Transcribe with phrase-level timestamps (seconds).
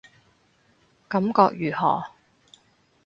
[1.07, 2.03] 感覺如何